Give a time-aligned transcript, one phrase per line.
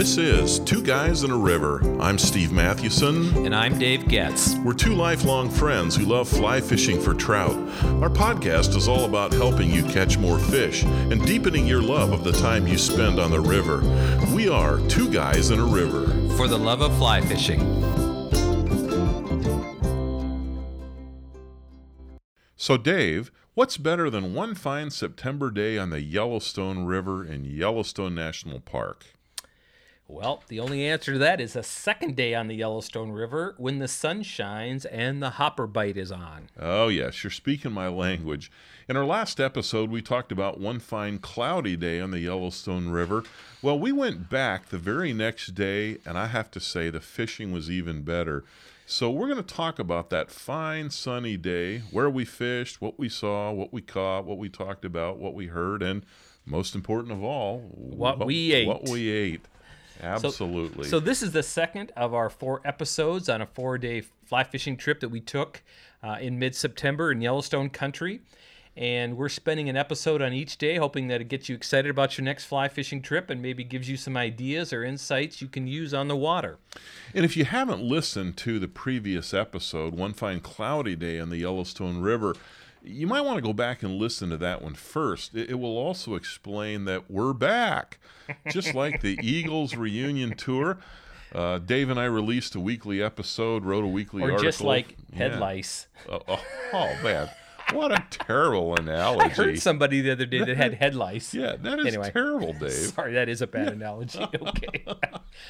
[0.00, 1.82] This is Two Guys in a River.
[2.00, 3.44] I'm Steve Mathewson.
[3.44, 4.54] And I'm Dave Getz.
[4.64, 7.54] We're two lifelong friends who love fly fishing for trout.
[8.00, 12.24] Our podcast is all about helping you catch more fish and deepening your love of
[12.24, 13.82] the time you spend on the river.
[14.34, 16.06] We are Two Guys in a River.
[16.34, 17.60] For the love of fly fishing.
[22.56, 28.14] So, Dave, what's better than one fine September day on the Yellowstone River in Yellowstone
[28.14, 29.04] National Park?
[30.10, 33.78] Well, the only answer to that is a second day on the Yellowstone River when
[33.78, 36.48] the sun shines and the hopper bite is on.
[36.58, 38.50] Oh, yes, you're speaking my language.
[38.88, 43.22] In our last episode, we talked about one fine cloudy day on the Yellowstone River.
[43.62, 47.52] Well, we went back the very next day, and I have to say the fishing
[47.52, 48.42] was even better.
[48.86, 53.08] So, we're going to talk about that fine sunny day, where we fished, what we
[53.08, 56.04] saw, what we caught, what we talked about, what we heard, and
[56.44, 58.66] most important of all, what, what we ate.
[58.66, 59.42] What we ate.
[60.02, 60.84] Absolutely.
[60.84, 64.76] So, so, this is the second of our four episodes on a four-day fly fishing
[64.76, 65.62] trip that we took
[66.02, 68.20] uh, in mid-September in Yellowstone country.
[68.76, 72.16] And we're spending an episode on each day, hoping that it gets you excited about
[72.16, 75.66] your next fly fishing trip and maybe gives you some ideas or insights you can
[75.66, 76.58] use on the water.
[77.12, 81.38] And if you haven't listened to the previous episode, One Fine Cloudy Day on the
[81.38, 82.36] Yellowstone River,
[82.82, 85.34] you might want to go back and listen to that one first.
[85.34, 87.98] It, it will also explain that we're back,
[88.48, 90.78] just like the Eagles reunion tour.
[91.34, 94.42] Uh, Dave and I released a weekly episode, wrote a weekly or article.
[94.42, 95.38] just like head yeah.
[95.38, 95.86] lice.
[96.08, 97.30] Oh, oh, oh, man.
[97.72, 99.24] What a terrible analogy.
[99.24, 101.32] I heard somebody the other day that had head lice.
[101.32, 102.72] Yeah, that is anyway, terrible, Dave.
[102.72, 104.18] Sorry, that is a bad analogy.
[104.20, 104.84] Okay.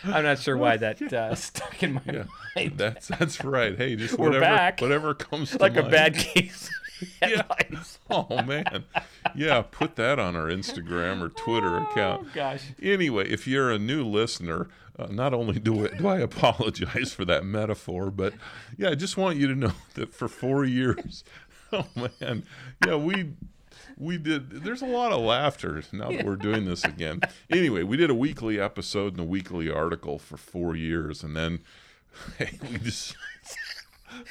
[0.05, 2.73] I'm not sure why that uh, stuck in my yeah, mind.
[2.77, 3.77] That's that's right.
[3.77, 4.81] Hey, just We're whatever, back.
[4.81, 5.87] whatever comes like mind.
[5.87, 6.71] a bad case.
[7.23, 7.43] yeah.
[8.13, 8.85] Oh man.
[9.37, 12.33] Yeah, put that on our Instagram or Twitter oh, account.
[12.35, 12.65] Gosh.
[12.83, 14.67] Anyway, if you're a new listener,
[14.99, 18.35] uh, not only do I, do I apologize for that metaphor, but
[18.77, 21.23] yeah, I just want you to know that for four years,
[21.73, 22.43] oh man,
[22.85, 23.35] yeah, we
[23.97, 27.21] we did there's a lot of laughter now that we're doing this again
[27.51, 31.61] anyway we did a weekly episode and a weekly article for four years and then
[32.39, 33.15] hey, we just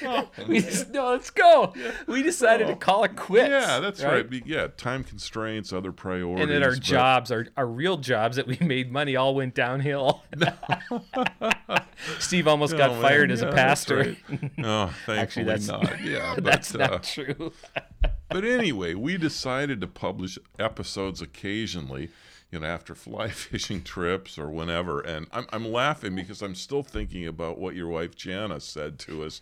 [0.03, 1.73] Oh, we just no, let's go.
[1.75, 1.91] Yeah.
[2.07, 2.71] We decided oh.
[2.71, 3.49] to call it quits.
[3.49, 4.29] Yeah, that's right?
[4.29, 4.45] right.
[4.45, 6.79] Yeah, time constraints, other priorities, and then our but...
[6.79, 10.23] jobs, our our real jobs that we made money, all went downhill.
[12.19, 14.15] Steve almost got oh, fired as a pastor.
[14.29, 14.57] Right.
[14.57, 16.01] No, actually, that's not.
[16.01, 17.51] Yeah, but, that's not uh, true.
[18.29, 22.09] but anyway, we decided to publish episodes occasionally
[22.51, 25.01] you know, after fly fishing trips or whenever.
[25.01, 29.23] And I'm, I'm laughing because I'm still thinking about what your wife Jana said to
[29.23, 29.41] us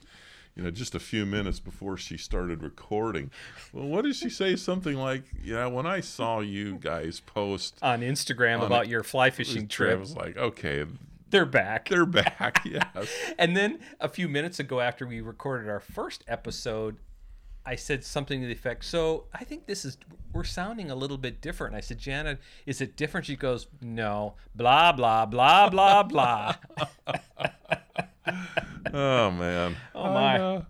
[0.57, 3.29] you know, just a few minutes before she started recording.
[3.71, 4.55] Well, what did she say?
[4.55, 9.03] Something like, "Yeah, when I saw you guys post on Instagram on about a, your
[9.03, 10.85] fly fishing trip, I was like, okay."
[11.29, 11.89] They're back.
[11.89, 13.09] They're back, yes.
[13.37, 16.97] and then a few minutes ago, after we recorded our first episode,
[17.65, 19.97] I said something to the effect, so I think this is,
[20.31, 21.75] we're sounding a little bit different.
[21.75, 23.25] I said, Janet, is it different?
[23.25, 26.55] She goes, no, blah, blah, blah, blah, blah.
[28.93, 29.75] oh man.
[29.95, 30.35] Oh my.
[30.35, 30.65] I know,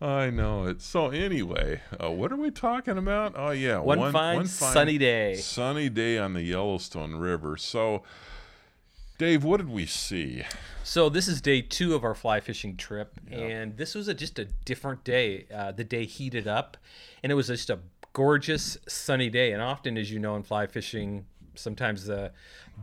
[0.00, 0.82] I know it.
[0.82, 3.34] So anyway, uh, what are we talking about?
[3.36, 5.36] Oh yeah, one, one, fine, one fine sunny day.
[5.36, 7.56] Sunny day on the Yellowstone River.
[7.56, 8.02] So,
[9.18, 10.44] Dave, what did we see?
[10.82, 13.40] So this is day two of our fly fishing trip, yep.
[13.40, 15.46] and this was a, just a different day.
[15.52, 16.76] Uh, the day heated up,
[17.22, 17.78] and it was just a
[18.12, 19.52] gorgeous sunny day.
[19.52, 21.26] And often, as you know, in fly fishing,
[21.56, 22.32] sometimes the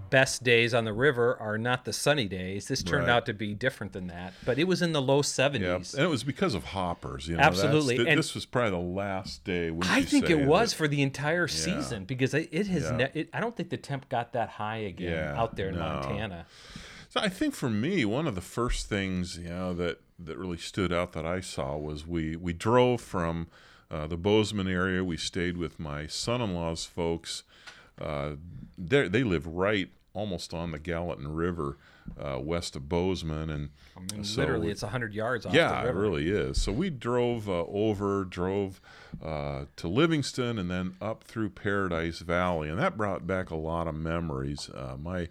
[0.10, 2.68] best days on the river are not the sunny days.
[2.68, 3.14] This turned right.
[3.14, 5.60] out to be different than that, but it was in the low 70s.
[5.60, 5.76] Yeah.
[5.76, 7.28] And it was because of hoppers.
[7.28, 7.98] You know, Absolutely.
[7.98, 9.72] Th- this was probably the last day.
[9.84, 12.06] I think it was that, for the entire season yeah.
[12.06, 12.84] because it, it has.
[12.84, 12.98] Yeah.
[12.98, 15.82] Ne- it, I don't think the temp got that high again out there in no.
[15.82, 16.46] Montana.
[17.10, 20.58] So I think for me, one of the first things you know that that really
[20.58, 23.48] stood out that I saw was we we drove from
[23.90, 25.04] uh, the Bozeman area.
[25.04, 27.44] We stayed with my son-in-law's folks
[28.02, 28.36] uh,
[28.78, 31.78] they live right almost on the Gallatin River,
[32.20, 35.46] uh, west of Bozeman, and I mean, so literally it's hundred yards.
[35.46, 36.62] off Yeah, it really is.
[36.62, 38.82] So we drove uh, over, drove
[39.24, 43.88] uh, to Livingston, and then up through Paradise Valley, and that brought back a lot
[43.88, 44.70] of memories.
[44.70, 45.30] Uh, my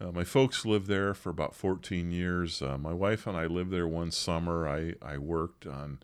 [0.00, 2.60] uh, my folks lived there for about 14 years.
[2.60, 4.68] Uh, my wife and I lived there one summer.
[4.68, 5.98] I, I worked on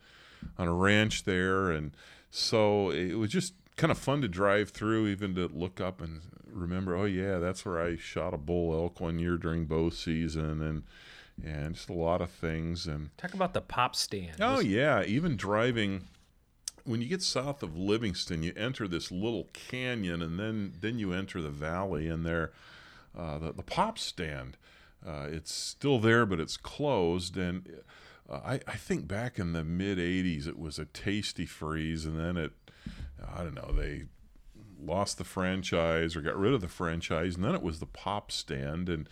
[0.59, 1.93] on a ranch there, and
[2.31, 6.21] so it was just kind of fun to drive through, even to look up and
[6.47, 6.95] remember.
[6.95, 10.83] Oh yeah, that's where I shot a bull elk one year during bow season, and
[11.45, 12.87] and just a lot of things.
[12.87, 14.37] And talk about the pop stand.
[14.41, 16.09] Oh yeah, even driving.
[16.85, 21.13] When you get south of Livingston, you enter this little canyon, and then then you
[21.13, 22.53] enter the valley, and there
[23.17, 24.57] uh, the the pop stand.
[25.05, 27.37] Uh, it's still there, but it's closed.
[27.37, 27.69] And
[28.31, 32.19] uh, I, I think back in the mid '80s, it was a Tastee Freez, and
[32.19, 32.53] then it,
[33.35, 34.05] I don't know, they
[34.81, 38.33] lost the franchise or got rid of the franchise, and then it was the pop
[38.33, 39.09] stand, and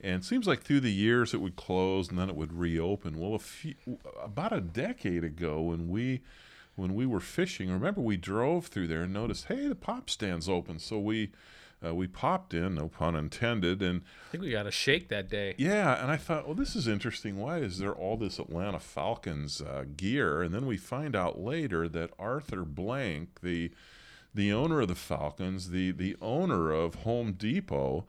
[0.00, 3.20] and seems like through the years it would close and then it would reopen.
[3.20, 3.74] Well, a few,
[4.22, 6.22] about a decade ago, when we
[6.74, 10.48] when we were fishing, remember we drove through there and noticed, hey, the pop stand's
[10.48, 11.30] open, so we.
[11.84, 15.28] Uh, we popped in, no pun intended, and I think we got a shake that
[15.28, 15.54] day.
[15.58, 17.38] yeah, and I thought, well, this is interesting.
[17.38, 20.42] Why is there all this Atlanta Falcons uh, gear?
[20.42, 23.70] And then we find out later that Arthur Blank, the
[24.34, 28.06] the owner of the Falcons, the the owner of Home Depot,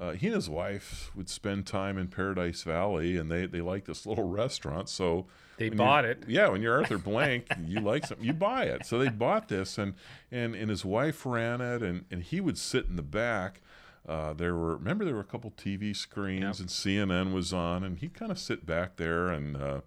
[0.00, 3.84] uh, he and his wife would spend time in Paradise Valley, and they they like
[3.84, 4.88] this little restaurant.
[4.88, 5.26] So
[5.58, 6.24] They bought it.
[6.26, 8.86] Yeah, when you're Arthur Blank, you like something, you buy it.
[8.86, 9.94] So they bought this, and
[10.30, 13.60] and and his wife ran it, and and he would sit in the back.
[14.08, 16.60] Uh, there were remember there were a couple TV screens, Yep.
[16.60, 19.80] and CNN was on, and he'd kind of sit back there, and uh,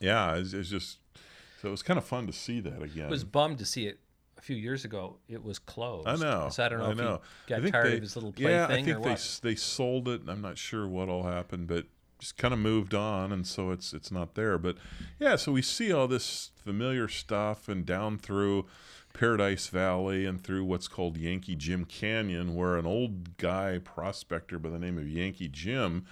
[0.00, 0.98] yeah, it's, it's just
[1.60, 3.06] so it was kind of fun to see that again.
[3.06, 4.00] I was bummed to see it
[4.42, 5.18] a few years ago.
[5.28, 6.08] It was closed.
[6.08, 6.48] I know.
[6.50, 7.20] So I don't know if know.
[7.46, 9.10] he I got think tired they- of his little Yeah, plaything I think or they
[9.10, 9.40] what.
[9.42, 10.22] they sold it.
[10.28, 11.86] I'm not sure what all happened, but
[12.18, 14.58] just kind of moved on, and so it's it's not there.
[14.58, 14.76] But
[15.18, 18.66] yeah, so we see all this familiar stuff, and down through
[19.12, 24.70] Paradise Valley, and through what's called Yankee Jim Canyon, where an old guy prospector by
[24.70, 26.04] the name of Yankee Jim.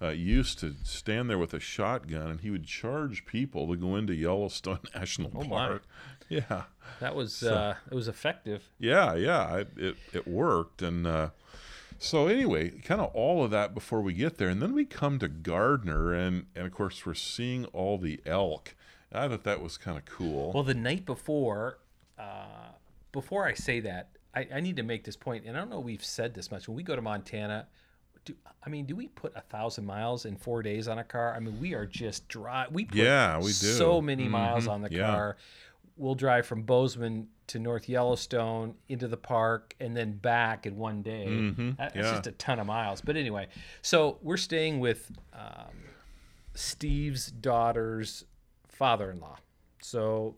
[0.00, 3.96] Uh, used to stand there with a shotgun, and he would charge people to go
[3.96, 5.48] into Yellowstone National Oh.
[5.48, 5.84] Park.
[6.28, 6.64] Yeah,
[7.00, 8.68] That was uh, it was effective.
[8.78, 11.30] yeah, yeah, it it, it worked, and uh,
[11.98, 15.18] so anyway, kind of all of that before we get there, and then we come
[15.20, 18.74] to Gardner, and and of course we're seeing all the elk.
[19.12, 20.52] I thought that was kind of cool.
[20.52, 21.78] Well, the night before,
[22.18, 22.72] uh,
[23.12, 25.78] before I say that, I, I need to make this point, and I don't know
[25.78, 26.66] if we've said this much.
[26.68, 27.66] When we go to Montana,
[28.24, 28.34] do,
[28.64, 31.34] I mean, do we put a thousand miles in four days on a car?
[31.34, 32.66] I mean, we are just dry.
[32.70, 33.52] We put Yeah, we do.
[33.52, 35.06] so many miles on the yeah.
[35.06, 35.36] car.
[35.96, 41.02] We'll drive from Bozeman to North Yellowstone into the park and then back in one
[41.02, 41.26] day.
[41.26, 42.02] That- That's yeah.
[42.02, 43.00] just a ton of miles.
[43.00, 43.48] But anyway,
[43.82, 45.72] so we're staying with um,
[46.54, 48.24] Steve's daughter's
[48.68, 49.36] father-in-law.
[49.82, 50.34] So,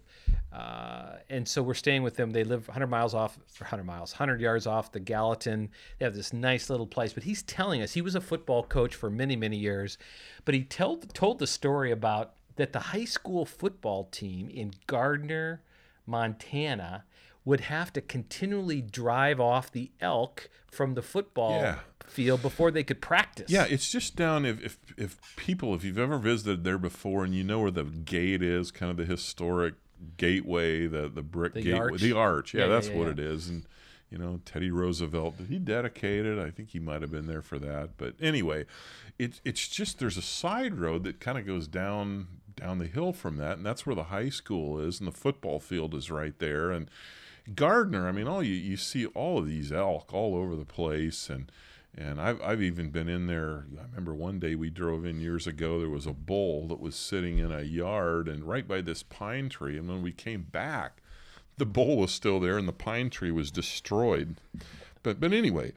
[0.53, 2.31] uh, and so we're staying with them.
[2.33, 5.71] They live 100 miles off, 100 miles, 100 yards off the Gallatin.
[5.99, 7.13] They have this nice little place.
[7.15, 9.97] But he's telling us he was a football coach for many, many years.
[10.45, 15.63] But he told told the story about that the high school football team in Gardner,
[16.07, 17.05] Montana,
[17.45, 21.79] would have to continually drive off the elk from the football Yeah.
[22.05, 23.51] field before they could practice.
[23.51, 27.35] yeah, it's just down if, if if people if you've ever visited there before and
[27.35, 29.75] you know where the gate is, kind of the historic
[30.19, 32.01] gateway, the the brick The gateway, arch.
[32.01, 32.55] the arch.
[32.55, 33.49] Yeah, Yeah, that's yeah, what it is.
[33.49, 33.65] And
[34.11, 36.39] you know, Teddy Roosevelt did he dedicate it?
[36.39, 37.91] I think he might have been there for that.
[37.99, 38.65] But anyway,
[39.19, 42.27] it's it's just there's a side road that kind of goes down
[42.61, 45.61] down the hill from that, and that's where the high school is, and the football
[45.61, 46.91] field is right there, and.
[47.55, 51.31] Gardner, I mean, all you, you see all of these elk all over the place,
[51.31, 51.51] and
[51.99, 53.67] and I've I've even been in there.
[53.77, 55.81] I remember one day we drove in years ago.
[55.81, 59.49] There was a bull that was sitting in a yard and right by this pine
[59.49, 59.77] tree.
[59.77, 61.03] And when we came back,
[61.57, 64.37] the bull was still there and the pine tree was destroyed.
[65.03, 65.73] But but anyway,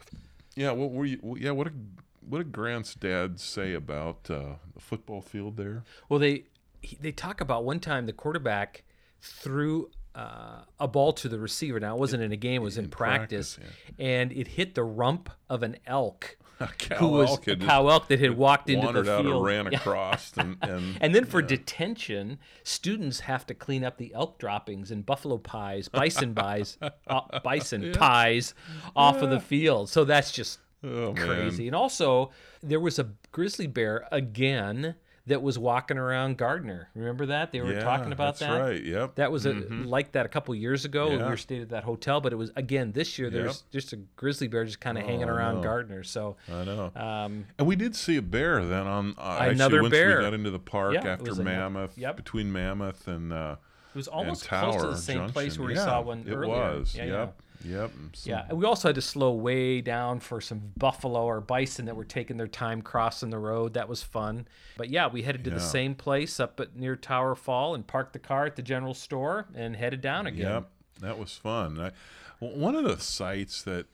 [0.55, 0.71] yeah.
[0.71, 1.37] What were you?
[1.39, 1.51] Yeah.
[1.51, 1.87] What did
[2.27, 5.83] what did Grant's dad say about uh, the football field there?
[6.07, 6.43] Well, they
[6.81, 8.83] he- they talk about one time the quarterback
[9.19, 11.79] threw uh, a ball to the receiver.
[11.79, 14.83] Now it wasn't in a game; it was in, practice, practice, and it hit the
[14.83, 16.37] rump of an elk.
[16.59, 19.25] A cow who was elk a cow elk that had walked into the field.
[19.25, 24.13] and ran across, and and, And then for detention, students have to clean up the
[24.13, 28.53] elk droppings and buffalo pies, bison pies, uh, bison pies
[28.95, 29.89] off of the field.
[29.89, 31.15] So that's just oh, man.
[31.15, 31.65] crazy.
[31.65, 32.29] And also,
[32.61, 34.93] there was a grizzly bear again
[35.27, 36.89] that was walking around Gardner.
[36.95, 37.51] Remember that?
[37.51, 38.49] They were Yeah, talking about that.
[38.49, 38.83] that's right.
[38.83, 39.15] Yep.
[39.15, 41.09] That was a, like that a couple years ago.
[41.09, 43.29] when We were stayed at that hotel, but it was again this year.
[43.29, 45.61] There's just a grizzly bear just kind of hanging Oh, I around.
[45.61, 46.03] Gardner.
[46.03, 46.91] So, I know.
[46.95, 50.17] um, And we did see a bear then on uh, Another actually, bear.
[50.17, 52.15] we got into the park Yeah, after Mammoth, yep.
[52.15, 53.55] between Mammoth and uh,
[53.93, 55.63] it was almost close to the same place Junction.
[55.63, 56.49] where we saw one it earlier.
[56.49, 56.95] was.
[56.95, 57.41] Yeah, yep.
[57.63, 57.91] Yep.
[57.91, 61.41] Mm, and Yeah, and we also had to slow way down for some buffalo or
[61.41, 63.73] bison that were taking their time crossing the road.
[63.73, 64.47] That was fun.
[64.77, 68.13] But yeah, we headed to the same place up at near Tower Fall and parked
[68.13, 70.51] the car at the general store and headed down again.
[70.51, 70.69] Yep,
[71.01, 71.79] that was fun.
[71.79, 71.91] I,
[72.39, 73.85] one of the sights that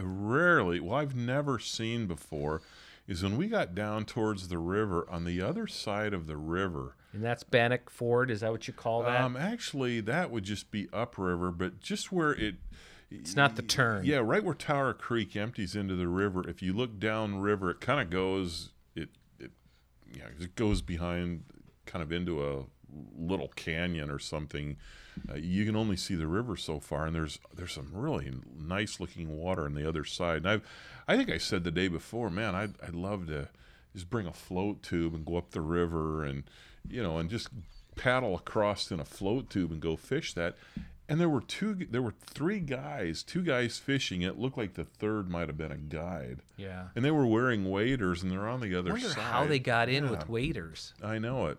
[0.00, 2.62] rarely, well, I've never seen before,
[3.08, 5.06] is when we got down towards the river.
[5.10, 8.30] On the other side of the river, And that's Bannock Ford.
[8.30, 9.20] Is that what you call that?
[9.20, 12.56] Um, actually, that would just be upriver, but just where it,
[13.10, 14.04] It's not the turn.
[14.04, 16.46] Yeah, right where Tower Creek empties into the river.
[16.46, 18.70] If you look down river, it kind of goes.
[18.94, 19.08] It
[19.40, 19.52] it
[20.12, 21.44] yeah, it goes behind,
[21.86, 22.64] kind of into a
[23.18, 24.76] little canyon or something.
[25.28, 29.00] Uh, you can only see the river so far, and there's there's some really nice
[29.00, 30.44] looking water on the other side.
[30.44, 30.48] And
[31.08, 33.48] I, I think I said the day before, man, I'd I'd love to
[33.94, 36.44] just bring a float tube and go up the river and
[36.88, 37.48] you know and just
[37.96, 40.56] paddle across in a float tube and go fish that
[41.08, 44.84] and there were two there were three guys two guys fishing it looked like the
[44.84, 46.88] third might have been a guide Yeah.
[46.94, 49.58] and they were wearing waders and they're on the I other wonder side how they
[49.58, 50.92] got in Yeah, with waders.
[51.02, 51.58] i know it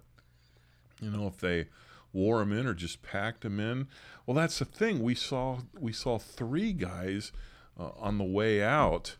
[1.01, 1.68] you know if they
[2.13, 3.88] wore them in or just packed them in
[4.25, 7.32] well that's the thing we saw we saw three guys
[7.79, 9.15] uh, on the way out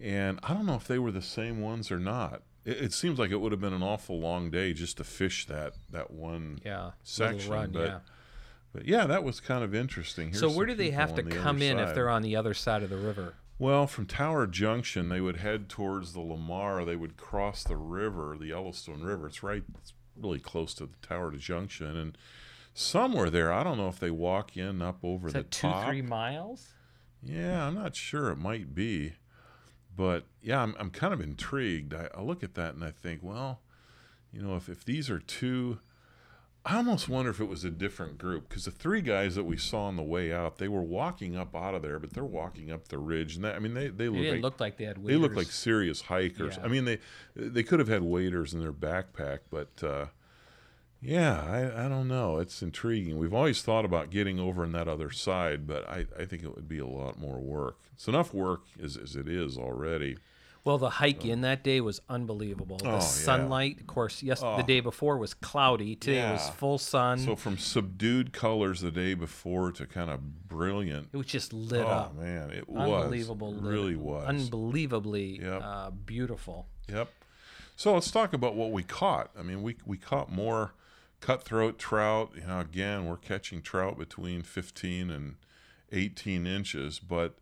[0.00, 3.18] and i don't know if they were the same ones or not it, it seems
[3.18, 6.58] like it would have been an awful long day just to fish that that one
[6.64, 6.92] Yeah.
[7.02, 7.98] section, run, but yeah.
[8.72, 10.28] but yeah, that was kind of interesting.
[10.28, 12.54] Here's So where do they have to the come in if they're on the other
[12.54, 13.34] side of the river?
[13.58, 16.84] Well, from Tower Junction, they would head towards the Lamar.
[16.84, 19.26] They would cross the river, the Yellowstone River.
[19.26, 22.18] It's right, it's really close to the Tower to Junction, and
[22.74, 25.86] somewhere there, I don't know if they walk in up over Is the two, top.
[25.86, 26.72] three miles?
[27.22, 28.30] Yeah, I'm not sure.
[28.30, 29.14] It might be,
[29.96, 31.94] but yeah, I'm I'm kind of intrigued.
[31.94, 33.60] I, I look at that and I think, well,
[34.32, 35.78] you know, if if these are two.
[36.64, 39.56] I almost wonder if it was a different group because the three guys that we
[39.56, 42.70] saw on the way out, they were walking up out of there, but they're walking
[42.70, 44.84] up the ridge, and that, I mean, they they They look like look like they
[44.84, 45.36] had they look waders.
[45.36, 46.56] like serious hikers.
[46.58, 46.64] Yeah.
[46.64, 46.98] I mean, they
[47.34, 50.06] they could have had waders in their backpack, but uh,
[51.00, 52.38] yeah, I, I don't know.
[52.38, 53.18] It's intriguing.
[53.18, 56.54] We've always thought about getting over on that other side, but I, I think it
[56.54, 57.78] would be a lot more work.
[57.92, 60.16] It's enough work as, as it is already.
[60.64, 62.78] Well, the hike in that day was unbelievable.
[62.84, 62.92] Oh, yeah.
[62.92, 64.56] The sunlight, of course, yes, Oh.
[64.56, 65.96] the day before was cloudy.
[65.96, 66.50] Today was Yeah.
[66.52, 67.18] full sun.
[67.18, 71.08] So from subdued colors the day before to kind of brilliant.
[71.12, 72.12] it was just lit up.
[72.16, 72.22] oh up.
[72.24, 73.54] man, it was Unbelievable.
[73.54, 74.28] lit- Really was.
[74.28, 75.62] Unbelievably Yep.
[75.64, 76.68] uh, beautiful.
[76.88, 77.10] Yep.
[77.74, 79.30] So let's talk about what we caught.
[79.36, 80.74] I mean, we we caught more
[81.20, 82.30] cutthroat trout.
[82.36, 85.36] You know, again, we're catching trout between 15 and
[85.90, 87.38] 18 inches, but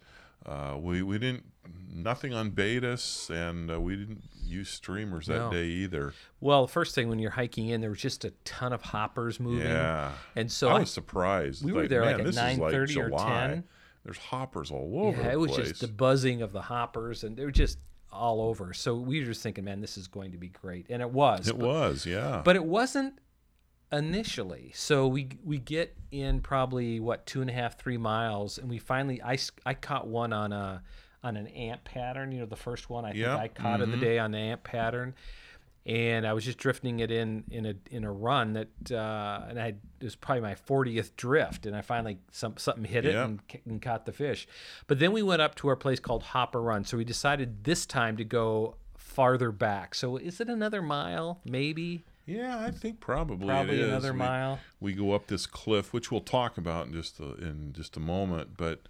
[0.47, 1.44] uh, we we didn't
[1.92, 5.50] nothing on Baetis, and uh, we didn't use streamers that No.
[5.52, 6.12] day either.
[6.40, 9.66] Well, first thing when you're hiking in, there was just a ton of hoppers moving.
[9.66, 10.12] Yeah.
[10.35, 11.64] And so I I, was surprised.
[11.64, 13.64] we were there, like, at this is like 9:30 or 10.
[14.04, 15.68] There's hoppers all over yeah, it was place.
[15.68, 17.78] just the buzzing of the hoppers, and they were just
[18.11, 18.73] all over.
[18.73, 21.49] So we were just thinking, man, this is going to be great, and it was.
[21.49, 22.40] it but, was, yeah.
[22.44, 23.14] but it wasn't
[23.92, 24.73] initially.
[24.75, 28.78] So we we get in probably what two and a half, three miles, and we
[28.78, 30.82] finally I, I caught one on a
[31.23, 32.32] on an ant pattern.
[32.32, 34.62] You know, the first one I think I caught of the day on the ant
[34.64, 35.14] pattern.
[35.87, 39.59] And I was just drifting it in in a in a run that uh, and
[39.59, 43.14] I had, it was probably my 40th drift and I finally some something hit it
[43.14, 43.25] Yeah.
[43.25, 44.47] and, and caught the fish.
[44.87, 46.85] But then we went up to our place called Hopper Run.
[46.85, 49.94] So we decided this time to go farther back.
[49.94, 52.04] So is it another mile maybe?
[52.30, 53.88] Yeah, I think probably Probably it is.
[53.88, 54.58] another We- mile.
[54.80, 58.00] we go up this cliff, which we'll talk about in just a, in just a
[58.00, 58.56] moment.
[58.56, 58.80] But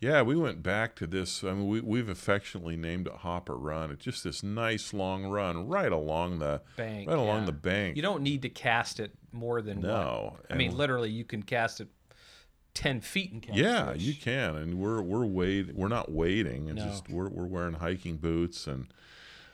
[0.00, 1.42] yeah, we went back to this.
[1.44, 3.90] I mean, we, we've affectionately named it Hopper Run.
[3.90, 7.46] It's just this nice long run right along the Bank, right along yeah.
[7.46, 7.96] the bank.
[7.96, 10.46] You don't need to cast it more than No, what?
[10.50, 11.88] I mean, literally, you can cast it
[12.74, 14.02] ten feet and catch yeah, fish.
[14.02, 16.68] you can, and we're we're wait we're not waiting.
[16.68, 16.86] It's No.
[16.86, 18.88] just we're we're wearing hiking boots, and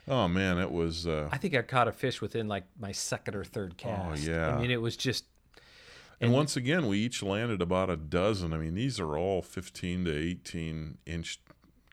[0.08, 1.06] oh man, it was.
[1.06, 4.26] Uh, I think I caught a fish within like my second or third cast.
[4.28, 4.54] Oh, yeah.
[4.54, 5.24] I mean, it was just
[6.20, 8.52] And once again, we each landed about a dozen.
[8.52, 11.40] I mean, these are all 15 to 18 inch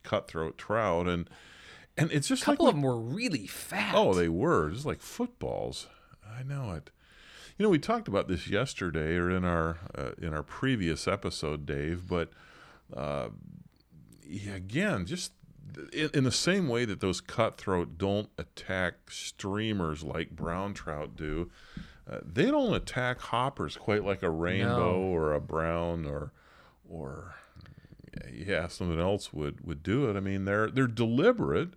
[0.03, 1.29] cutthroat trout, and
[1.97, 3.93] and it's just a couple we- of them were really fat.
[3.95, 5.87] Oh, they were just like footballs.
[6.25, 6.91] I know it.
[7.57, 11.65] You know, we talked about this yesterday or in our uh, in our previous episode,
[11.65, 12.07] Dave.
[12.07, 12.29] But
[12.95, 13.29] uh,
[14.27, 15.31] yeah, again, just
[15.93, 21.49] in, in the same way that those cutthroat don't attack streamers like brown trout do,
[22.09, 24.99] uh, they don't attack hoppers quite like a rainbow No.
[25.01, 26.31] or a brown or
[26.89, 27.35] or
[28.33, 30.15] yeah, something else would would do it.
[30.15, 31.69] I mean, they're they're deliberate.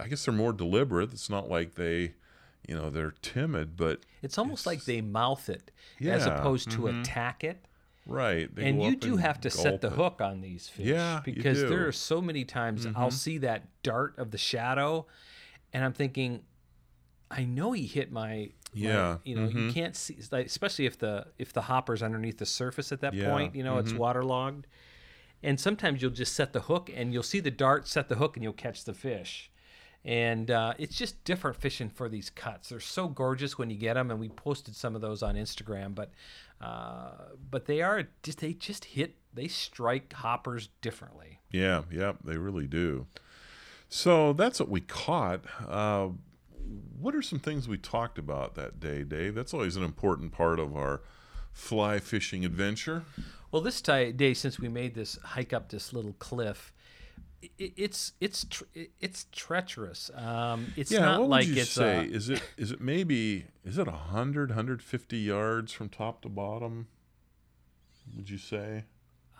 [0.00, 1.12] I guess they're more deliberate.
[1.12, 2.14] It's not like they,
[2.68, 5.70] you know, they're timid, but it's almost like they mouth it
[6.00, 6.28] as Yeah, mm-hmm.
[6.38, 7.64] opposed to attack it.
[8.06, 8.48] Right.
[8.56, 9.92] And you do and have to set the it.
[9.94, 11.58] hook on these fish Yeah, because.
[11.58, 11.70] Mm-hmm.
[11.70, 15.06] there are so many times I'll see that dart of the shadow
[15.72, 16.42] and I'm thinking
[17.30, 19.28] I know he hit my Yeah, mm-hmm.
[19.28, 22.92] you know you can't see like, especially if the if the hopper's underneath the surface
[22.92, 24.66] at that Yeah, point you know it's waterlogged
[25.42, 28.36] and sometimes you'll just set the hook and you'll see the dart set the hook
[28.36, 29.50] and you'll catch the fish
[30.06, 33.94] and uh, it's just different fishing for these cuts they're so gorgeous when you get
[33.94, 36.10] them and we posted some of those on instagram but
[36.64, 37.10] uh,
[37.50, 41.40] but they are just they just hit they strike hoppers differently.
[41.50, 43.06] Yeah, yeah, they really do.
[43.88, 45.42] So that's what we caught.
[45.68, 46.08] Uh,
[46.98, 49.34] what are some things we talked about that day, Dave?
[49.34, 51.02] That's always an important part of our
[51.52, 53.04] fly fishing adventure.
[53.52, 56.72] Well, this ti day since we made this hike up this little cliff,
[57.60, 58.64] i it's it's tr-
[59.00, 60.10] it's treacherous.
[60.14, 61.98] Um, it's yeah, not what like would you it's say?
[61.98, 66.88] uh, is it is it maybe is it 100 150 yards from top to bottom?
[68.16, 68.84] Would you say?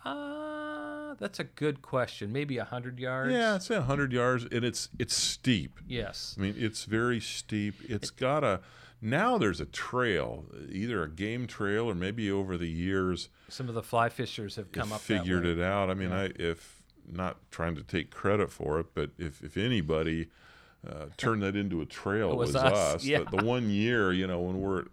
[0.03, 2.31] uh, that's a good question.
[2.31, 3.33] Maybe a hundred yards.
[3.33, 5.79] Yeah, I'd say 100 yards, and it's it's steep.
[5.87, 6.35] Yes.
[6.37, 7.75] I mean, it's very steep.
[7.87, 8.61] It's got a
[9.01, 13.75] now there's a trail, either a game trail or maybe over the years Some of
[13.75, 15.89] the fly fishers have come up figured it out.
[15.89, 16.74] I mean, I if
[17.11, 20.27] not trying to take credit for it, but if if anybody
[20.87, 23.05] uh, turned that into a trail, It was was, us, us.
[23.05, 23.23] yeah.
[23.29, 24.85] The, the one year, you know, when we're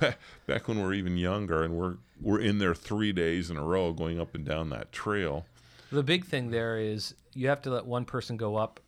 [0.46, 3.92] back when we're even younger and we're we're in there three days in a row
[3.92, 5.46] going up and down that trail.
[5.92, 8.80] The big thing there is you have to let one person go up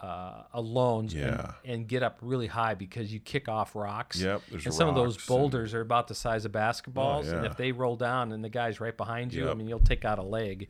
[0.00, 1.52] uh, alone Yeah.
[1.64, 4.20] and, and get up really high because you kick off rocks.
[4.20, 7.32] Yep, there's and some of those rocks and- boulders are about the size of basketballs,
[7.32, 7.50] and yeah.
[7.50, 10.18] if they roll down and the guy's right behind you, I mean, you'll take out
[10.18, 10.68] a leg.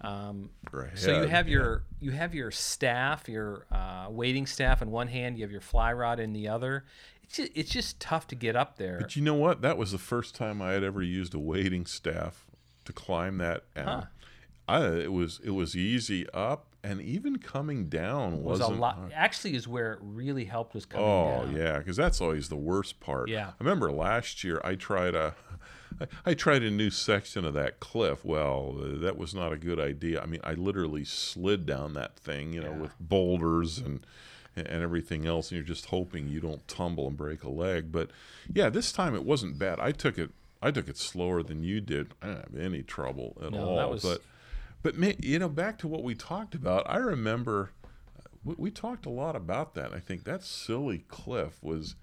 [0.00, 1.52] Um, Or so you have yeah.
[1.54, 5.60] your you have your staff, your uh, wading staff in one hand, you have your
[5.60, 6.84] fly rod in the other.
[7.22, 8.98] It's just, it's just tough to get up there.
[9.00, 9.62] But you know what?
[9.62, 12.44] That was the first time I had ever used a wading staff
[12.84, 13.64] to climb that.
[13.76, 14.02] Huh.
[14.68, 19.10] I, it was it was easy up, and even coming down was a lot.
[19.14, 21.56] Actually, is where it really helped was coming Oh down.
[21.56, 23.28] yeah, because that's always the worst part.
[23.28, 23.48] Yeah.
[23.48, 25.34] I remember last year I tried a,
[26.00, 28.24] I, I tried a new section of that cliff.
[28.24, 30.20] Well, uh, that was not a good idea.
[30.22, 32.78] I mean, I literally slid down that thing, you know, Yeah.
[32.78, 34.06] with boulders and
[34.58, 37.92] and everything else, and you're just hoping you don't tumble and break a leg.
[37.92, 38.10] But
[38.50, 39.78] yeah, this time it wasn't bad.
[39.80, 40.30] I took it.
[40.62, 42.14] I took it slower than you did.
[42.22, 43.90] I didn't have any trouble at No, all.
[43.90, 44.22] was- But
[44.82, 46.88] but you know, back to what we talked about.
[46.88, 47.72] I remember
[48.44, 49.92] we, we talked a lot about that.
[49.92, 51.94] I think that silly cliff was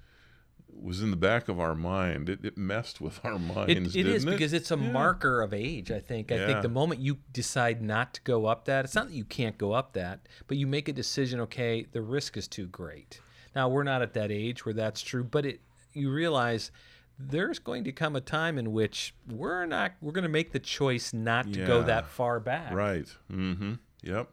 [0.81, 2.29] was in the back of our mind.
[2.29, 3.95] It, it messed with our minds.
[3.95, 4.29] It, it is it?
[4.29, 5.91] because it's a marker of age.
[5.91, 6.31] I think.
[6.31, 9.25] I think the moment you decide not to go up that, it's not that you
[9.25, 11.39] can't go up that, but you make a decision.
[11.41, 13.19] Okay, the risk is too great.
[13.55, 15.62] Now we're not at that age where that's true, but it
[15.93, 16.71] you realize
[17.19, 20.59] there's going to come a time in which we're not we're going to make the
[20.59, 22.73] choice not to go that far back.
[22.73, 23.07] right.
[23.31, 23.73] Mm-hmm.
[24.01, 24.29] Yep.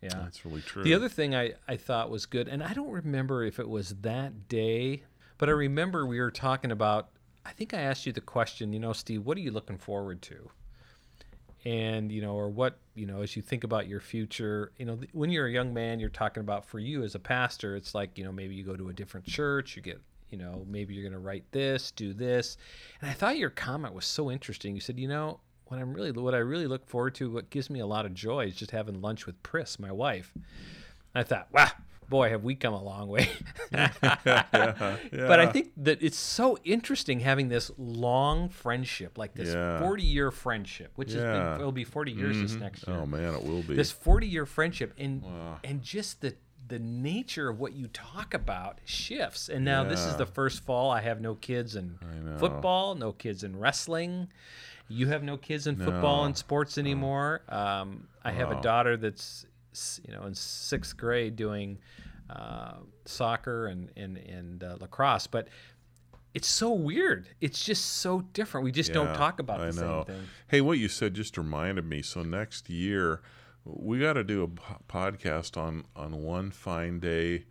[0.00, 0.10] Yeah.
[0.22, 0.84] That's really true.
[0.84, 3.94] The other thing I, I thought was good, and I don't remember if it was
[4.02, 5.02] that day,
[5.38, 7.08] but I remember we were talking about.
[7.46, 10.22] I think I asked you the question, you know, Steve, what are you looking forward
[10.22, 10.50] to?
[11.66, 14.96] And, you know, or what, you know, as you think about your future, you know,
[14.96, 17.94] th- when you're a young man, you're talking about for you as a pastor, it's
[17.94, 20.94] like, you know, maybe you go to a different church, you get, you know, maybe
[20.94, 22.56] you're going to write this, do this.
[23.00, 24.74] And I thought your comment was so interesting.
[24.74, 27.68] You said, you know, what I'm really, what I really look forward to, what gives
[27.68, 30.32] me a lot of joy is just having lunch with Pris, my wife.
[31.14, 31.70] I thought, wow,
[32.08, 33.28] boy, have we come a long way.
[33.72, 39.80] But I think that it's so interesting having this long friendship, like this Yeah.
[39.80, 42.96] 40 year friendship, which has been, it'll be 40 years this next year.
[42.96, 43.74] Oh man, it will be.
[43.74, 45.58] This 40 year friendship and Wow.
[45.64, 46.34] and just the
[46.66, 49.50] the nature of what you talk about shifts.
[49.50, 50.90] And now this is the first fall.
[50.90, 51.98] I have no kids in
[52.38, 54.28] football, no kids in wrestling.
[54.88, 57.42] You have no kids in football and sports anymore.
[57.50, 59.44] Um, I have a daughter that's
[60.06, 61.78] you know in sixth grade doing
[62.30, 65.48] uh, soccer and and and uh, lacrosse, but.
[66.32, 67.28] It's so weird.
[67.40, 68.64] It's just so different.
[68.64, 70.04] We just don't talk about I the know.
[70.04, 70.26] same thing.
[70.48, 72.02] Hey, what you said just reminded me.
[72.02, 73.20] So next year,
[73.64, 77.44] we got to do a po- podcast on on one fine day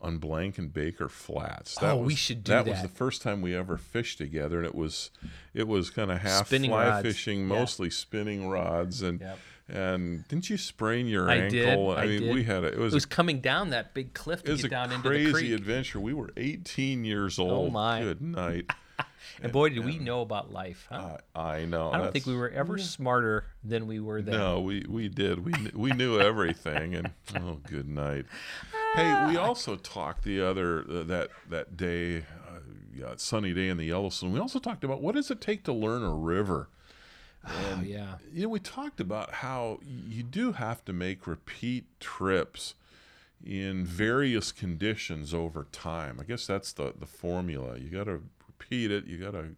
[0.00, 1.76] on Blank and Baker Flats.
[1.82, 4.56] Oh, was, we should do That That was the first time we ever fished together,
[4.56, 5.10] and it was
[5.52, 7.02] it was kind of half Spinning fly rods.
[7.06, 7.44] fishing, Yeah.
[7.58, 9.38] mostly spinning rods, and Yep.
[9.72, 11.50] And didn't you sprain your I ankle?
[11.94, 12.34] did, I I mean, did.
[12.34, 14.62] we had a, it was It was coming down that big cliff it to was
[14.62, 15.32] get a down into the creek.
[15.32, 16.00] crazy adventure.
[16.00, 17.68] We were 18 years old.
[17.68, 18.00] Oh, my.
[18.02, 18.70] Good night.
[19.42, 21.16] And boy, did we know about life, huh?
[21.34, 21.90] I, I know.
[21.90, 24.34] I don't think we were ever smarter than we were then.
[24.34, 25.42] No, we, we did.
[25.44, 28.26] We we knew everything, and oh, good night.
[28.94, 32.60] Hey, we also talked the other uh, that that day, uh,
[32.94, 34.32] yeah, sunny day in the Yellowstone.
[34.32, 36.68] We also talked about what does it take to learn a river.
[37.46, 38.16] Oh, yeah.
[38.32, 42.74] You know, we talked about how you do have to make repeat trips
[43.44, 46.18] in various conditions over time.
[46.20, 47.78] I guess that's the the formula.
[47.78, 49.06] You got to repeat it.
[49.06, 49.56] You got to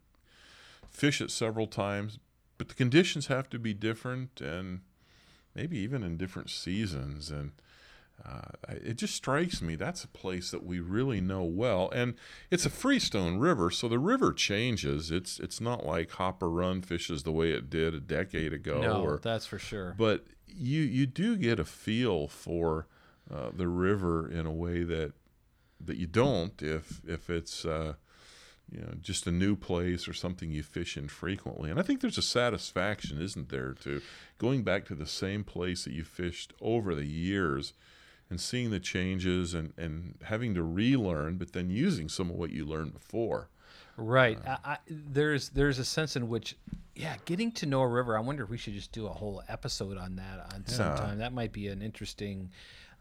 [0.88, 2.18] fish it several times,
[2.58, 4.80] but the conditions have to be different and
[5.54, 7.30] maybe even in different seasons.
[7.30, 7.52] And
[8.24, 12.14] uh, it just strikes me that's a place that we really know well, and
[12.50, 15.10] it's a freestone river, so the river changes.
[15.10, 18.80] It's it's not like Hopper Run fishes the way it did a decade ago.
[18.80, 19.94] No, or, that's for sure.
[19.98, 22.86] But you you do get a feel for
[23.32, 25.14] uh, the river in a way that
[25.80, 27.94] that you don't if if it's uh,
[28.70, 31.70] you know just a new place or something you fish in frequently.
[31.70, 34.00] And I think there's a satisfaction, isn't there, to
[34.38, 37.72] going back to the same place that you fished over the years
[38.32, 42.50] and seeing the changes and, and having to relearn, but then using some of what
[42.50, 43.50] you learned before.
[43.98, 44.38] Right.
[44.46, 46.56] Uh, I, I, there's there's a sense in which,
[46.96, 48.16] yeah, getting to know a river.
[48.16, 50.74] I wonder if we should just do a whole episode on that on yeah.
[50.74, 51.18] sometime.
[51.18, 52.50] That might be an interesting.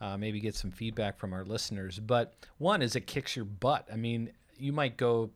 [0.01, 1.97] Uh, maybe get some feedback from our listeners.
[1.97, 3.87] But one is it kicks your butt.
[3.89, 5.29] I mean, you might go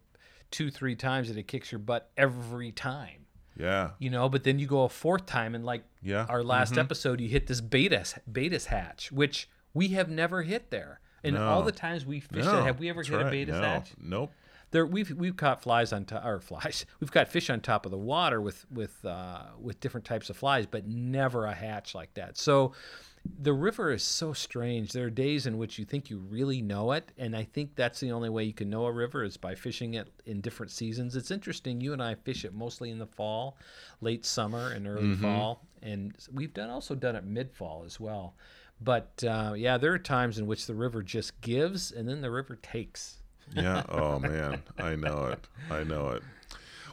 [0.51, 3.27] two, three times and it kicks your butt every time.
[3.57, 3.91] Yeah.
[3.99, 6.25] You know, but then you go a fourth time and like yeah.
[6.27, 6.79] our last mm-hmm.
[6.79, 10.99] episode, you hit this Baetis Baetis hatch, which we have never hit there.
[11.23, 11.47] And no.
[11.47, 13.25] all the times we fished no, have we ever hit right.
[13.25, 13.61] a Baetis no.
[13.61, 13.91] hatch?
[13.99, 14.31] Nope.
[14.71, 16.85] There, we've we've caught flies on top or flies.
[16.99, 20.37] We've got fish on top of the water with with uh, with different types of
[20.37, 22.35] flies, but never a hatch like that.
[22.37, 22.73] So
[23.39, 24.91] the river is so strange.
[24.91, 27.99] There are days in which you think you really know it, and I think that's
[27.99, 31.15] the only way you can know a river is by fishing it in different seasons.
[31.15, 31.79] It's interesting.
[31.79, 33.57] You and I fish it mostly in the fall,
[34.01, 35.21] late summer and early mm-hmm.
[35.21, 38.35] fall, and we've done also done it mid fall as well.
[38.81, 42.31] But uh, yeah, there are times in which the river just gives and then the
[42.31, 43.17] river takes.
[43.55, 43.83] yeah.
[43.89, 44.63] Oh, man.
[44.77, 45.47] I know it.
[45.69, 46.23] I know it.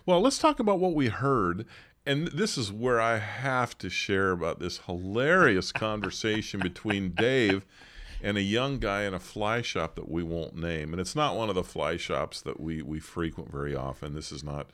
[0.04, 1.64] Well, let's talk about what we heard.
[2.04, 7.64] And this is where I have to share about this hilarious conversation between Dave
[8.20, 10.92] and a young guy in a fly shop that we won't name.
[10.92, 14.14] And it's not one of the fly shops that we, we frequent very often.
[14.14, 14.70] This is not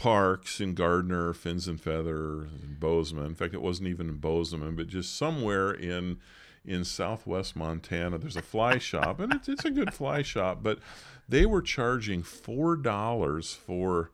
[0.00, 3.26] Parks in Gardner, Fins and Feather, and Bozeman.
[3.26, 6.16] In fact, it wasn't even in Bozeman, but just somewhere in
[6.64, 8.16] in southwest Montana.
[8.16, 10.78] There's a fly shop, and it's it's a good fly shop, but
[11.28, 14.10] they were charging four dollars for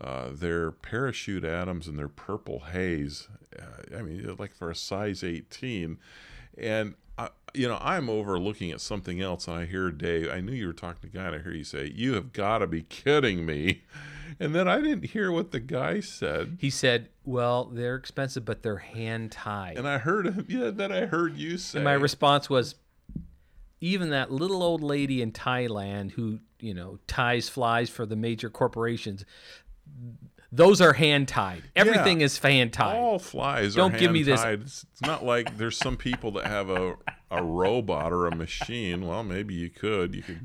[0.00, 3.28] uh, their parachute Adams and their purple haze.
[3.56, 5.98] Uh, I mean, like for a size 18,
[6.56, 6.94] and
[7.54, 10.30] you know, I'm over looking at something else, and I hear Dave.
[10.30, 12.66] I knew you were talking to and I hear you say, "You have got to
[12.66, 13.82] be kidding me."
[14.40, 16.58] And then I didn't hear what the guy said.
[16.60, 20.46] He said, "Well, they're expensive, but they're hand tied." And I heard him.
[20.48, 21.78] Yeah, then I heard you say.
[21.78, 22.74] And my response was,
[23.80, 28.50] even that little old lady in Thailand who you know ties flies for the major
[28.50, 29.24] corporations.
[30.50, 31.62] Those are hand tied.
[31.76, 32.96] Everything yeah, is hand tied.
[32.96, 34.42] All flies Don't give me this.
[34.42, 36.96] It's not like there's some people that have a
[37.30, 39.06] a robot or a machine.
[39.06, 40.14] Well, maybe you could.
[40.14, 40.40] You could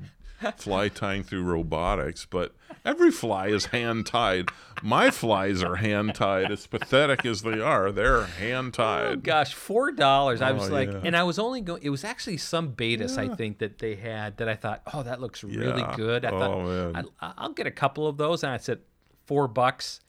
[0.52, 2.54] fly tying through robotics, but
[2.86, 4.50] every fly is hand tied.
[4.82, 6.52] My flies are hand tied.
[6.52, 9.06] As pathetic as they are, they're hand tied.
[9.06, 10.42] Oh, gosh, four dollars.
[10.42, 11.02] I was oh, like, yeah.
[11.04, 11.82] and I was only going.
[11.84, 13.32] It was actually some Baetis yeah.
[13.32, 15.94] I think, that they had that I thought, oh, that looks really yeah.
[15.96, 16.26] good.
[16.26, 18.80] I oh, thought, I, I'll get a couple of those, and I said,
[19.26, 20.00] four bucks.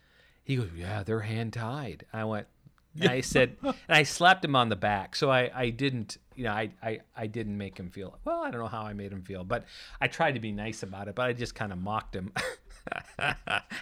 [0.42, 2.04] He goes, yeah, they're hand tied.
[2.12, 2.46] I went,
[3.00, 5.16] and I said, and I slapped him on the back.
[5.16, 8.50] So I, I didn't, you know, I, I, I didn't make him feel, well, I
[8.50, 9.64] don't know how I made him feel, but
[10.00, 12.32] I tried to be nice about it, but I just kind of mocked him.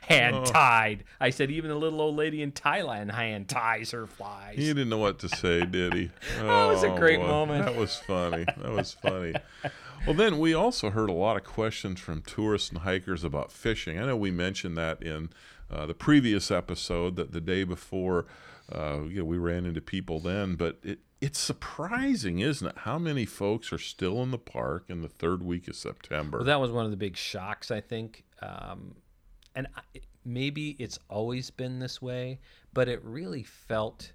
[0.02, 0.44] hand oh.
[0.44, 1.04] tied.
[1.20, 4.56] I said, even the little old lady in Thailand hand ties her flies.
[4.56, 6.10] He didn't know what to say, did he?
[6.40, 7.26] Oh, that was a great boy.
[7.26, 7.64] moment.
[7.64, 8.44] That was funny.
[8.44, 9.34] That was funny.
[10.06, 13.98] well, then we also heard a lot of questions from tourists and hikers about fishing.
[13.98, 15.30] I know we mentioned that in
[15.70, 18.26] uh, the previous episode that the day before
[18.72, 22.98] uh, you know, we ran into people then, but it, it's surprising, isn't it, how
[22.98, 26.38] many folks are still in the park in the third week of September?
[26.38, 28.24] Well, that was one of the big shocks, I think.
[28.40, 28.96] Um,
[29.54, 32.40] and I, maybe it's always been this way,
[32.72, 34.12] but it really felt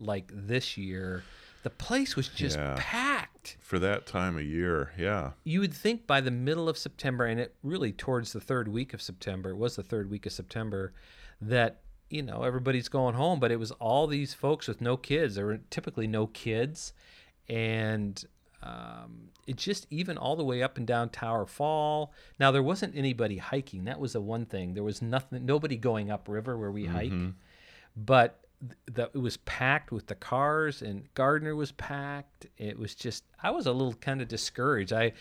[0.00, 1.22] like this year
[1.64, 2.76] the place was just yeah.
[2.78, 7.24] packed for that time of year yeah you would think by the middle of september
[7.24, 10.32] and it really towards the third week of september it was the third week of
[10.32, 10.92] september
[11.40, 15.34] that you know everybody's going home but it was all these folks with no kids.
[15.34, 16.92] There were typically no kids.
[17.48, 18.22] And
[18.62, 22.96] um, it just even all the way up and down tower fall now there wasn't
[22.96, 23.84] anybody hiking.
[23.84, 24.74] That was the one thing.
[24.74, 26.94] There was nothing nobody going upriver where we mm-hmm.
[26.94, 27.34] hike
[27.96, 28.40] but
[28.92, 32.46] that it was packed with the cars and Gardner was packed.
[32.56, 34.92] It was just i was a little kind of discouraged.
[34.92, 35.12] I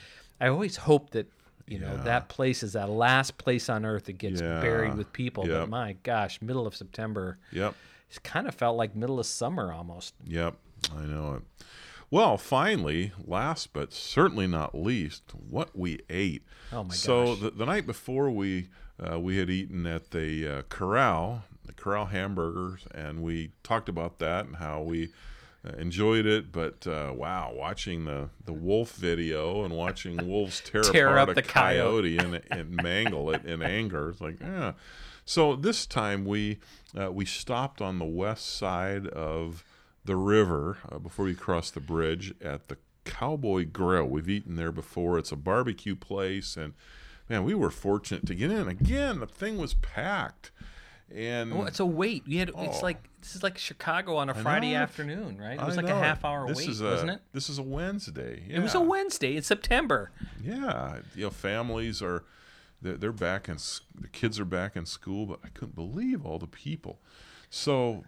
[0.41, 1.32] i always hoped that
[1.67, 4.62] you know, that place is that last place on earth that gets yeah.
[4.62, 5.47] buried with people.
[5.47, 5.60] Yep.
[5.60, 7.38] But my gosh, middle of September.
[7.51, 7.75] Yep.
[8.10, 10.13] It kind of felt like middle of summer almost.
[10.25, 10.56] Yep.
[10.97, 11.65] I know it.
[12.10, 16.43] Well, finally, last but certainly not least, what we ate.
[16.71, 17.39] Oh my so gosh.
[17.39, 21.73] So the, the night before we uh, we had eaten at the uh, Corral, the
[21.73, 25.10] Corral hamburgers, and we talked about that and how we
[25.77, 31.08] enjoyed it, but uh, wow, watching the, the wolf video and watching wolves tear, Tear
[31.08, 34.73] apart up a the coyote, and, and mangle it in anger, it's like, yeah.
[35.25, 36.60] So this time we
[36.97, 39.65] uh, we stopped on the west side of
[40.06, 44.06] the river uh, before we crossed the bridge at the Cowboy Grill.
[44.06, 45.17] We've eaten there before.
[45.17, 46.73] It's a barbecue place, and
[47.30, 48.67] man, we were fortunate to get in.
[48.69, 50.51] Again, the thing was packed,
[51.13, 52.24] and Well, it's a wait.
[52.28, 52.50] We had.
[52.50, 52.84] It's Oh.
[52.84, 54.80] like this is like Chicago on a Friday know.
[54.82, 55.60] afternoon, right?
[55.60, 57.22] It was I like a half hour this wait, is a, wasn't it?
[57.34, 58.43] This is a Wednesday.
[58.50, 58.82] It was a.
[58.82, 60.12] Wednesday in September.
[60.41, 62.24] Yeah, you know, families are
[62.82, 63.58] they're, they're back in
[64.00, 67.00] the kids are back in school, but I couldn't believe all the people.
[67.50, 68.04] So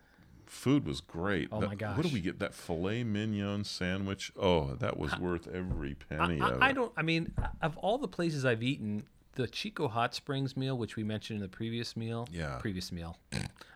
[0.45, 1.47] food was great.
[1.51, 2.39] Oh, That- my What did we get?
[2.39, 4.31] That filet mignon sandwich.
[4.37, 6.91] Oh, that was worth every penny I, of I don't.
[6.97, 9.05] I mean, of all the places I've eaten,
[9.39, 12.57] the Chico Hot Springs meal, which we mentioned in the previous meal, Yeah.
[12.59, 13.17] previous meal,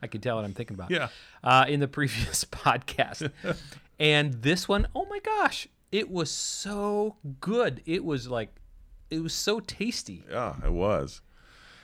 [0.02, 0.92] I can tell what I'm thinking about.
[0.92, 1.08] Yeah.
[1.44, 3.32] uh, in the previous podcast,
[4.00, 7.82] and this one, oh my gosh, it was so good.
[7.86, 8.50] It was like,
[9.10, 10.24] it was so tasty.
[10.30, 11.22] Yeah, it was.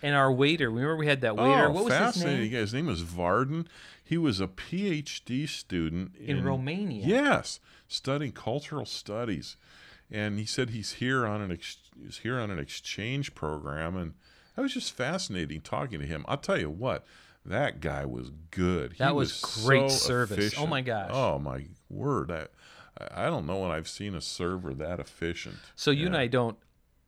[0.01, 1.67] And our waiter, remember we had that waiter.
[1.67, 2.49] Oh, what was his name?
[2.51, 3.67] Yeah, His name was Varden.
[4.03, 7.05] He was a PhD student In Romania.
[7.05, 9.55] Yes, studying cultural studies,
[10.11, 14.13] and he said he's here on an ex- he's here on an exchange program, and
[14.55, 16.25] that was just fascinating talking to him.
[16.27, 17.05] I'll tell you what,
[17.45, 18.93] that guy was good.
[18.93, 20.53] He That was great so service.
[20.57, 21.09] Oh my gosh.
[21.11, 22.31] Oh my word!
[22.31, 22.47] I
[23.11, 25.57] I don't know when I've seen a server that efficient.
[25.75, 26.57] So you and I don't,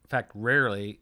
[0.03, 0.99] in fact, rarely.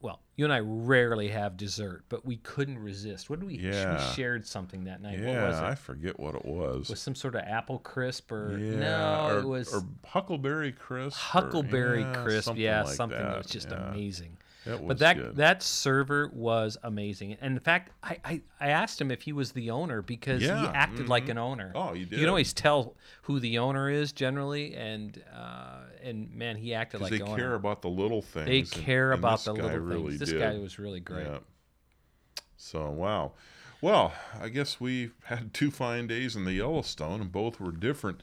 [0.00, 3.28] Well, you and I rarely have dessert, but we couldn't resist.
[3.28, 3.58] What did we?
[3.58, 3.94] Yeah.
[4.08, 5.18] We shared something that night.
[5.18, 5.70] what was Yeah, it?
[5.72, 6.88] I forget what it was.
[6.88, 9.28] was some sort of apple crisp or Yeah, no?
[9.30, 11.16] or, it was or Huckleberry Crisp.
[11.16, 12.44] or- Huckleberry yeah, crisp.
[12.44, 13.38] something yeah, like something that, that.
[13.38, 14.36] was just amazing.
[14.66, 15.36] That was But that good.
[15.36, 17.36] that server was amazing.
[17.40, 20.48] And in fact, I, I, I asked him if he was the owner because he
[20.48, 21.72] Yeah, acted like an owner.
[21.74, 22.12] Oh, you did.
[22.12, 27.00] You can always tell who the owner is generally, and uh, and man, he acted
[27.00, 27.36] like they owner.
[27.36, 28.46] care about the little things.
[28.46, 30.20] they and- care and about this the little really things.
[30.20, 30.40] This did.
[30.40, 31.26] guy was really great.
[31.26, 31.38] Yeah.
[32.56, 33.32] So wow.
[33.80, 38.20] Well, I guess we had two fine days in the Yellowstone, and both were different.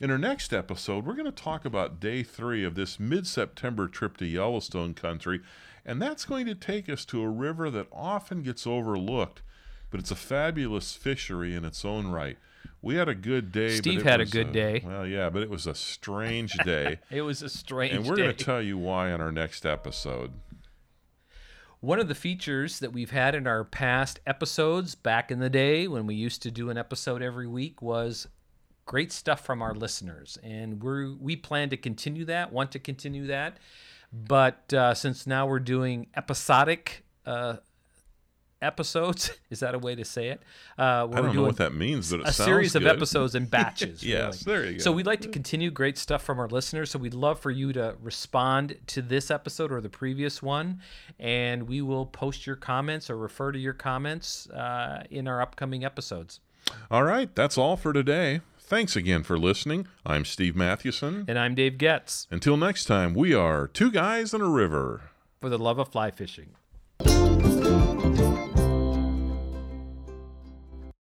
[0.00, 4.16] In our next episode, we're going to talk about day three of this mid-September trip
[4.18, 5.40] to Yellowstone country,
[5.88, 9.40] and that's going to take us to a river that often gets overlooked,
[9.90, 12.36] but it's a fabulous fishery in its own right.
[12.82, 13.70] We had a good day.
[13.70, 14.82] Steve had a good day.
[14.84, 16.98] Well, yeah, but it was a strange day.
[17.10, 20.32] It was a strange And we're going to tell you why on our next episode.
[21.80, 25.88] One of the features that we've had in our past episodes back in the day
[25.88, 28.28] when we used to do an episode every week was
[28.84, 30.36] great stuff from our listeners.
[30.42, 33.56] And we we plan to continue that, want to continue that.
[34.12, 37.56] But uh, since now we're doing episodic uh,
[38.62, 40.42] episodes, is that a way to say it?
[40.76, 43.44] Uh, we're I don't know what that means, but it a series of episodes in
[43.50, 44.02] batches.
[44.02, 44.58] Yes, really.
[44.58, 44.84] there you go.
[44.84, 46.90] So we'd like to continue great stuff from our listeners.
[46.90, 50.80] So we'd love for you to respond to this episode or the previous one,
[51.18, 55.84] and we will post your comments or refer to your comments uh, in our upcoming
[55.84, 56.40] episodes.
[56.90, 58.40] All right, that's all for today.
[58.68, 59.88] Thanks again for listening.
[60.04, 61.24] I'm Steve Mathewson.
[61.26, 65.04] And I'm Dave Getz Until next time, we are two guys in a river.
[65.40, 66.50] for the love of fly fishing.